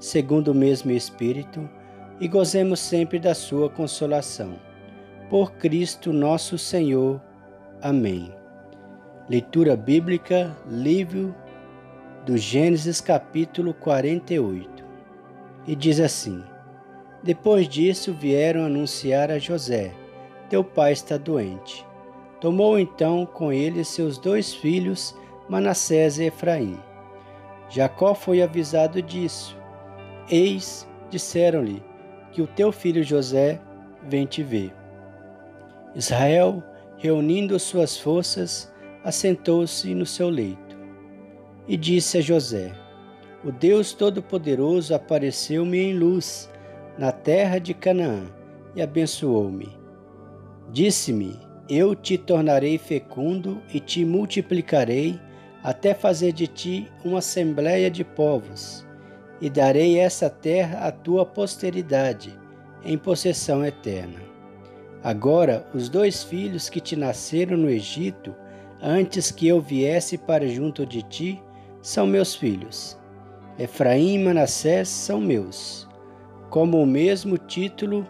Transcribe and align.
segundo 0.00 0.48
o 0.48 0.54
mesmo 0.54 0.90
Espírito, 0.90 1.68
e 2.18 2.26
gozemos 2.26 2.80
sempre 2.80 3.18
da 3.18 3.34
Sua 3.34 3.68
consolação. 3.68 4.58
Por 5.28 5.52
Cristo 5.52 6.12
nosso 6.12 6.58
Senhor. 6.58 7.20
Amém. 7.80 8.34
Leitura 9.28 9.76
bíblica, 9.76 10.56
livro 10.66 11.34
do 12.26 12.36
Gênesis, 12.36 13.00
capítulo 13.00 13.72
48. 13.74 14.84
E 15.66 15.76
diz 15.76 16.00
assim: 16.00 16.42
Depois 17.22 17.68
disso 17.68 18.12
vieram 18.12 18.64
anunciar 18.64 19.30
a 19.30 19.38
José: 19.38 19.92
Teu 20.48 20.64
pai 20.64 20.92
está 20.92 21.16
doente. 21.16 21.86
Tomou 22.40 22.78
então 22.78 23.24
com 23.24 23.52
ele 23.52 23.84
seus 23.84 24.18
dois 24.18 24.52
filhos, 24.52 25.14
Manassés 25.48 26.18
e 26.18 26.24
Efraim. 26.24 26.78
Jacó 27.68 28.14
foi 28.14 28.42
avisado 28.42 29.00
disso 29.00 29.59
Eis, 30.30 30.88
disseram-lhe, 31.10 31.82
que 32.30 32.40
o 32.40 32.46
teu 32.46 32.70
filho 32.70 33.02
José 33.02 33.60
vem 34.06 34.24
te 34.24 34.44
ver. 34.44 34.72
Israel, 35.92 36.62
reunindo 36.98 37.58
suas 37.58 37.98
forças, 37.98 38.72
assentou-se 39.02 39.92
no 39.92 40.06
seu 40.06 40.28
leito. 40.28 40.78
E 41.66 41.76
disse 41.76 42.18
a 42.18 42.20
José: 42.20 42.72
O 43.44 43.50
Deus 43.50 43.92
Todo-Poderoso 43.92 44.94
apareceu-me 44.94 45.78
em 45.78 45.98
luz 45.98 46.48
na 46.96 47.10
terra 47.10 47.58
de 47.58 47.74
Canaã 47.74 48.22
e 48.76 48.80
abençoou-me. 48.80 49.76
Disse-me: 50.70 51.36
Eu 51.68 51.96
te 51.96 52.16
tornarei 52.16 52.78
fecundo 52.78 53.60
e 53.74 53.80
te 53.80 54.04
multiplicarei 54.04 55.18
até 55.64 55.92
fazer 55.92 56.32
de 56.32 56.46
ti 56.46 56.88
uma 57.04 57.18
assembléia 57.18 57.90
de 57.90 58.04
povos 58.04 58.88
e 59.40 59.48
darei 59.48 59.98
essa 59.98 60.28
terra 60.28 60.86
à 60.86 60.92
tua 60.92 61.24
posteridade, 61.24 62.38
em 62.84 62.98
possessão 62.98 63.64
eterna. 63.64 64.20
Agora, 65.02 65.66
os 65.72 65.88
dois 65.88 66.22
filhos 66.22 66.68
que 66.68 66.80
te 66.80 66.94
nasceram 66.94 67.56
no 67.56 67.70
Egito, 67.70 68.34
antes 68.82 69.30
que 69.30 69.48
eu 69.48 69.60
viesse 69.60 70.18
para 70.18 70.46
junto 70.46 70.84
de 70.84 71.02
ti, 71.02 71.42
são 71.80 72.06
meus 72.06 72.34
filhos. 72.34 72.98
Efraim 73.58 74.14
e 74.14 74.18
Manassés 74.18 74.88
são 74.88 75.20
meus, 75.20 75.88
como 76.50 76.82
o 76.82 76.86
mesmo 76.86 77.38
título 77.38 78.06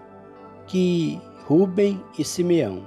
que 0.67 1.21
Ruben 1.45 2.03
e 2.19 2.25
Simeão. 2.25 2.87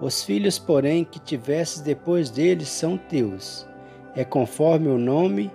Os 0.00 0.22
filhos, 0.22 0.58
porém, 0.58 1.04
que 1.04 1.18
tivesses 1.18 1.80
depois 1.80 2.30
deles 2.30 2.68
são 2.68 2.96
teus. 2.96 3.66
É 4.14 4.24
conforme 4.24 4.88
o 4.88 4.98
nome 4.98 5.50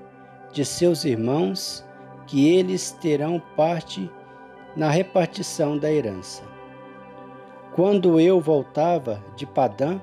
de 0.51 0.65
seus 0.65 1.05
irmãos 1.05 1.83
que 2.33 2.49
eles 2.51 2.89
terão 2.89 3.39
parte 3.55 4.09
na 4.75 4.89
repartição 4.89 5.77
da 5.77 5.91
herança. 5.91 6.41
Quando 7.75 8.19
eu 8.19 8.41
voltava 8.41 9.23
de 9.35 9.45
Padã, 9.45 10.01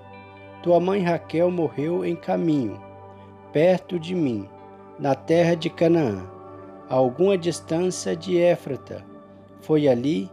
tua 0.62 0.78
mãe 0.78 1.02
Raquel 1.02 1.50
morreu 1.50 2.04
em 2.04 2.14
caminho, 2.14 2.80
perto 3.52 3.98
de 3.98 4.14
mim, 4.14 4.48
na 4.96 5.16
terra 5.16 5.56
de 5.56 5.68
Canaã, 5.68 6.24
a 6.88 6.94
alguma 6.94 7.36
distância 7.36 8.14
de 8.14 8.38
Éfrata. 8.38 9.04
Foi 9.60 9.88
ali 9.88 10.30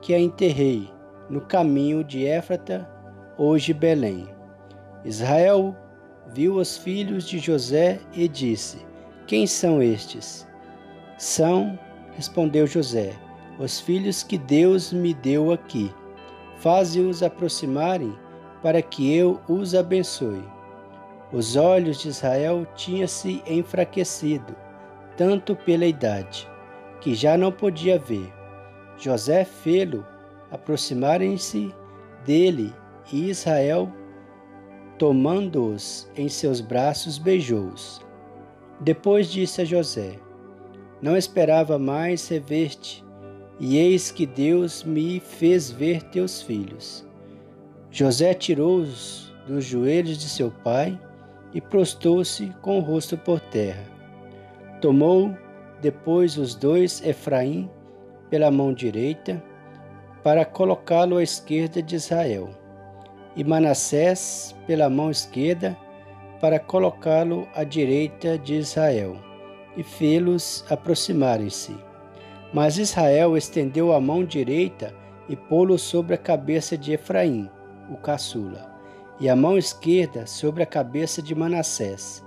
que 0.00 0.14
a 0.14 0.18
enterrei, 0.18 0.90
no 1.28 1.42
caminho 1.42 2.02
de 2.02 2.26
Éfrata, 2.26 2.88
hoje 3.36 3.74
Belém. 3.74 4.26
Israel 5.04 5.76
viu 6.32 6.54
os 6.54 6.78
filhos 6.78 7.28
de 7.28 7.38
José 7.38 8.00
e 8.14 8.26
disse: 8.28 8.78
Quem 9.26 9.46
são 9.46 9.82
estes? 9.82 10.48
São, 11.18 11.78
respondeu 12.16 12.66
José, 12.66 13.12
os 13.58 13.80
filhos 13.80 14.22
que 14.22 14.36
Deus 14.36 14.92
me 14.92 15.14
deu 15.14 15.52
aqui. 15.52 15.92
Faze-os 16.58 17.22
aproximarem 17.22 18.12
para 18.62 18.80
que 18.82 19.14
eu 19.14 19.40
os 19.48 19.74
abençoe. 19.74 20.42
Os 21.32 21.56
olhos 21.56 22.00
de 22.00 22.08
Israel 22.08 22.66
tinham-se 22.74 23.42
enfraquecido, 23.46 24.54
tanto 25.16 25.54
pela 25.54 25.84
idade, 25.84 26.48
que 27.00 27.14
já 27.14 27.36
não 27.36 27.52
podia 27.52 27.98
ver. 27.98 28.32
José 28.96 29.44
fê-lo 29.44 30.06
aproximarem-se 30.50 31.74
dele 32.24 32.72
e 33.12 33.28
Israel, 33.28 33.92
tomando-os 34.98 36.08
em 36.16 36.28
seus 36.28 36.60
braços, 36.60 37.18
beijou-os. 37.18 38.04
Depois 38.80 39.30
disse 39.30 39.62
a 39.62 39.64
José: 39.64 40.18
não 41.04 41.18
esperava 41.18 41.78
mais 41.78 42.26
rever-te, 42.28 43.04
e 43.60 43.76
eis 43.76 44.10
que 44.10 44.24
Deus 44.24 44.82
me 44.82 45.20
fez 45.20 45.70
ver 45.70 46.02
teus 46.04 46.40
filhos. 46.40 47.06
José 47.90 48.32
tirou-os 48.32 49.30
dos 49.46 49.66
joelhos 49.66 50.16
de 50.16 50.26
seu 50.26 50.50
pai 50.50 50.98
e 51.52 51.60
prostou-se 51.60 52.46
com 52.62 52.78
o 52.78 52.80
rosto 52.80 53.18
por 53.18 53.38
terra. 53.38 53.84
Tomou 54.80 55.36
depois 55.82 56.38
os 56.38 56.54
dois 56.54 57.04
Efraim 57.04 57.68
pela 58.30 58.50
mão 58.50 58.72
direita, 58.72 59.44
para 60.22 60.46
colocá-lo 60.46 61.18
à 61.18 61.22
esquerda 61.22 61.82
de 61.82 61.96
Israel, 61.96 62.48
e 63.36 63.44
Manassés 63.44 64.56
pela 64.66 64.88
mão 64.88 65.10
esquerda, 65.10 65.76
para 66.40 66.58
colocá-lo 66.58 67.46
à 67.54 67.62
direita 67.62 68.38
de 68.38 68.54
Israel 68.54 69.33
e 69.76 69.82
fê-los 69.82 70.64
aproximarem-se. 70.70 71.76
Mas 72.52 72.78
Israel 72.78 73.36
estendeu 73.36 73.92
a 73.92 74.00
mão 74.00 74.24
direita 74.24 74.94
e 75.28 75.34
pô-lo 75.34 75.78
sobre 75.78 76.14
a 76.14 76.18
cabeça 76.18 76.76
de 76.78 76.92
Efraim, 76.92 77.50
o 77.90 77.96
caçula, 77.96 78.70
e 79.18 79.28
a 79.28 79.34
mão 79.34 79.58
esquerda 79.58 80.26
sobre 80.26 80.62
a 80.62 80.66
cabeça 80.66 81.20
de 81.20 81.34
Manassés. 81.34 82.24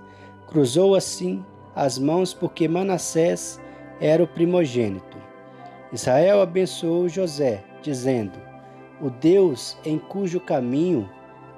Cruzou 0.48 0.96
assim 0.96 1.44
as 1.76 2.00
mãos 2.00 2.34
porque 2.34 2.68
Manassés 2.68 3.62
era 4.02 4.24
o 4.24 4.28
primogênito. 4.28 5.18
Israel 5.94 6.42
abençoou 6.42 7.08
José, 7.08 7.64
dizendo: 7.82 8.40
O 9.02 9.10
Deus 9.10 9.78
em 9.86 9.98
cujo 9.98 10.40
caminho 10.40 11.10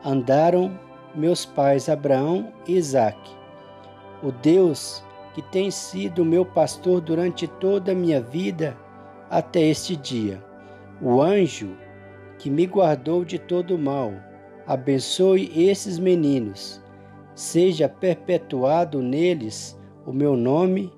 andaram 0.04 0.78
meus 1.16 1.46
pais 1.46 1.90
Abraão 1.90 2.52
e 2.68 2.78
Isaque, 2.78 3.32
o 4.22 4.32
Deus 4.32 5.04
que 5.34 5.42
tem 5.42 5.70
sido 5.70 6.26
meu 6.26 6.46
pastor 6.46 7.02
durante 7.02 7.48
toda 7.48 7.92
a 7.92 7.96
minha 7.96 8.22
vida 8.22 8.76
até 9.30 9.62
este 9.62 9.96
dia. 9.96 10.44
O 11.02 11.22
anjo 11.22 11.78
que 12.38 12.50
me 12.50 12.66
guardou 12.66 13.24
de 13.24 13.38
todo 13.38 13.78
mal, 13.78 14.14
abençoe 14.66 15.52
esses 15.56 16.00
meninos. 16.00 16.82
Seja 17.36 17.88
perpetuado 17.88 19.02
neles 19.02 19.78
o 20.06 20.12
meu 20.12 20.36
nome 20.36 20.92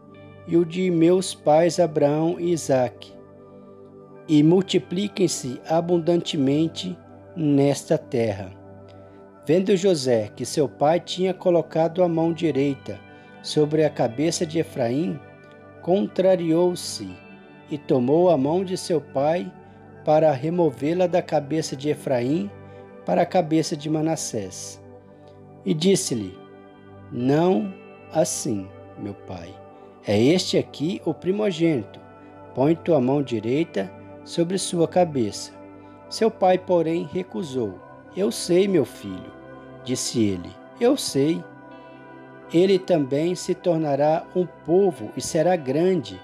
e 0.48 0.58
o 0.58 0.66
de 0.66 0.90
meus 0.90 1.36
pais 1.36 1.80
Abraão 1.80 2.40
e 2.40 2.52
Isaque, 2.52 3.14
e 4.28 4.42
multipliquem-se 4.42 5.62
abundantemente 5.68 6.98
nesta 7.36 7.98
terra. 7.98 8.52
Vendo 9.46 9.76
José 9.76 10.30
que 10.36 10.46
seu 10.46 10.68
pai 10.70 11.00
tinha 11.00 11.34
colocado 11.34 12.04
a 12.04 12.08
mão 12.08 12.32
direita 12.32 13.00
sobre 13.42 13.84
a 13.84 13.90
cabeça 13.90 14.46
de 14.46 14.60
Efraim, 14.60 15.20
contrariou-se 15.82 17.10
e 17.70 17.78
tomou 17.78 18.30
a 18.30 18.38
mão 18.38 18.64
de 18.64 18.78
seu 18.78 19.02
pai 19.02 19.52
para 20.06 20.32
removê-la 20.32 21.08
da 21.08 21.22
cabeça 21.22 21.76
de 21.76 21.90
Efraim 21.90 22.50
para 23.06 23.22
a 23.22 23.26
cabeça 23.26 23.76
de 23.76 23.90
Manassés. 23.90 24.82
E 25.66 25.74
disse-lhe: 25.74 26.38
Não 27.12 27.74
assim, 28.12 28.68
meu 28.98 29.14
pai. 29.14 29.54
É 30.06 30.20
este 30.20 30.58
aqui 30.58 31.02
o 31.06 31.14
primogênito. 31.14 32.00
Põe 32.56 32.76
tua 32.76 33.00
mão 33.00 33.22
direita 33.22 33.92
sobre 34.24 34.58
sua 34.58 34.88
cabeça. 34.88 35.52
Seu 36.10 36.30
pai, 36.30 36.58
porém, 36.58 37.08
recusou. 37.12 37.80
Eu 38.16 38.32
sei, 38.32 38.68
meu 38.68 38.84
filho, 38.84 39.32
disse 39.86 40.20
ele. 40.22 40.50
Eu 40.80 40.98
sei 40.98 41.42
ele 42.54 42.78
também 42.78 43.36
se 43.36 43.56
tornará 43.56 44.26
um 44.36 44.46
povo 44.46 45.10
e 45.16 45.22
será 45.22 45.56
grande, 45.56 46.20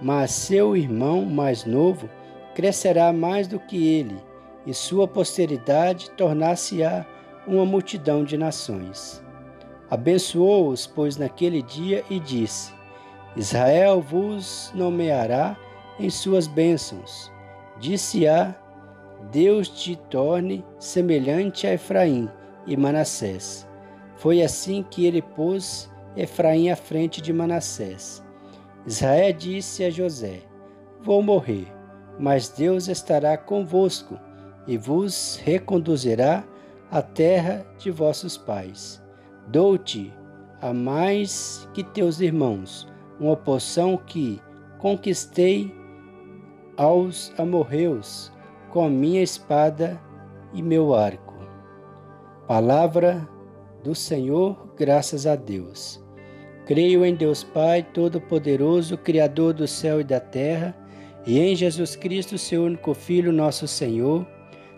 mas 0.00 0.32
seu 0.32 0.76
irmão 0.76 1.24
mais 1.24 1.64
novo 1.64 2.08
crescerá 2.54 3.12
mais 3.12 3.48
do 3.48 3.58
que 3.58 3.88
ele, 3.88 4.16
e 4.66 4.74
sua 4.74 5.08
posteridade 5.08 6.10
tornar-se-á 6.10 7.06
uma 7.46 7.64
multidão 7.64 8.24
de 8.24 8.36
nações. 8.36 9.22
Abençoou-os, 9.90 10.86
pois, 10.86 11.16
naquele 11.16 11.62
dia 11.62 12.04
e 12.08 12.18
disse: 12.20 12.72
Israel 13.36 14.00
vos 14.00 14.70
nomeará 14.74 15.56
em 15.98 16.10
suas 16.10 16.46
bênçãos. 16.46 17.32
Disse-a: 17.78 18.54
Deus 19.30 19.68
te 19.68 19.96
torne 19.96 20.64
semelhante 20.78 21.66
a 21.66 21.74
Efraim 21.74 22.28
e 22.66 22.76
Manassés. 22.76 23.68
Foi 24.22 24.40
assim 24.40 24.84
que 24.88 25.04
ele 25.04 25.20
pôs 25.20 25.90
Efraim 26.16 26.70
à 26.70 26.76
frente 26.76 27.20
de 27.20 27.32
Manassés. 27.32 28.22
Israel 28.86 29.32
disse 29.32 29.82
a 29.82 29.90
José: 29.90 30.44
Vou 31.00 31.20
morrer, 31.24 31.66
mas 32.20 32.48
Deus 32.48 32.86
estará 32.86 33.36
convosco 33.36 34.16
e 34.64 34.78
vos 34.78 35.40
reconduzirá 35.42 36.44
à 36.88 37.02
terra 37.02 37.66
de 37.78 37.90
vossos 37.90 38.38
pais. 38.38 39.02
Dou-te 39.48 40.14
a 40.60 40.72
mais 40.72 41.68
que 41.74 41.82
teus 41.82 42.20
irmãos, 42.20 42.86
uma 43.18 43.34
porção 43.34 43.96
que 43.96 44.40
conquistei 44.78 45.74
aos 46.76 47.32
amorreus 47.36 48.32
com 48.70 48.84
a 48.84 48.88
minha 48.88 49.20
espada 49.20 50.00
e 50.54 50.62
meu 50.62 50.94
arco. 50.94 51.34
Palavra 52.46 53.28
do 53.82 53.94
Senhor, 53.94 54.56
graças 54.76 55.26
a 55.26 55.34
Deus. 55.34 56.00
Creio 56.66 57.04
em 57.04 57.14
Deus 57.14 57.42
Pai 57.42 57.82
Todo-Poderoso, 57.82 58.96
Criador 58.96 59.52
do 59.52 59.66
céu 59.66 60.00
e 60.00 60.04
da 60.04 60.20
terra, 60.20 60.76
e 61.26 61.38
em 61.38 61.54
Jesus 61.56 61.96
Cristo, 61.96 62.38
seu 62.38 62.64
único 62.64 62.94
Filho, 62.94 63.32
nosso 63.32 63.66
Senhor, 63.66 64.26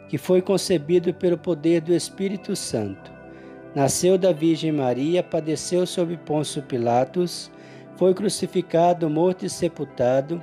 que 0.09 0.17
foi 0.17 0.41
concebido 0.41 1.13
pelo 1.13 1.37
poder 1.37 1.81
do 1.81 1.95
Espírito 1.95 2.57
Santo. 2.57 3.13
Nasceu 3.75 4.17
da 4.17 4.33
Virgem 4.33 4.73
Maria, 4.73 5.23
padeceu 5.23 5.87
sob 5.87 6.17
Pôncio 6.19 6.63
Pilatos, 6.63 7.51
foi 7.97 8.15
crucificado, 8.15 9.09
morto 9.11 9.45
e 9.45 9.51
sepultado, 9.51 10.43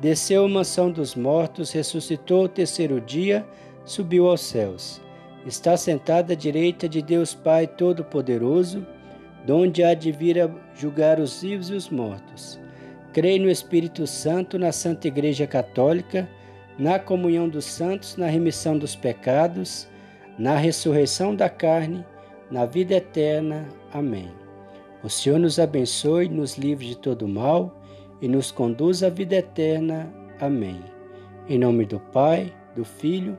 desceu 0.00 0.44
à 0.44 0.48
mansão 0.48 0.90
dos 0.90 1.14
mortos, 1.14 1.72
ressuscitou 1.72 2.44
o 2.44 2.48
terceiro 2.48 3.00
dia, 3.00 3.46
subiu 3.84 4.28
aos 4.28 4.40
céus. 4.40 5.00
Está 5.46 5.76
sentado 5.76 6.32
à 6.32 6.34
direita 6.34 6.88
de 6.88 7.00
Deus 7.00 7.32
Pai 7.32 7.68
Todo-Poderoso, 7.68 8.84
donde 9.46 9.84
há 9.84 9.94
de 9.94 10.10
vir 10.10 10.42
a 10.42 10.50
julgar 10.74 11.20
os 11.20 11.40
vivos 11.40 11.70
e 11.70 11.74
os 11.74 11.88
mortos. 11.88 12.58
Creio 13.12 13.44
no 13.44 13.48
Espírito 13.48 14.08
Santo, 14.08 14.58
na 14.58 14.72
Santa 14.72 15.06
Igreja 15.06 15.46
Católica, 15.46 16.28
na 16.76 16.98
comunhão 16.98 17.48
dos 17.48 17.64
santos, 17.64 18.16
na 18.16 18.26
remissão 18.26 18.76
dos 18.76 18.96
pecados, 18.96 19.88
na 20.36 20.56
ressurreição 20.56 21.32
da 21.32 21.48
carne, 21.48 22.04
na 22.50 22.66
vida 22.66 22.94
eterna. 22.94 23.68
Amém. 23.92 24.28
O 25.00 25.08
Senhor 25.08 25.38
nos 25.38 25.60
abençoe, 25.60 26.28
nos 26.28 26.58
livre 26.58 26.88
de 26.88 26.98
todo 26.98 27.28
mal 27.28 27.80
e 28.20 28.26
nos 28.26 28.50
conduz 28.50 29.04
à 29.04 29.08
vida 29.08 29.36
eterna. 29.36 30.12
Amém. 30.40 30.80
Em 31.48 31.56
nome 31.56 31.86
do 31.86 32.00
Pai, 32.00 32.52
do 32.74 32.84
Filho 32.84 33.38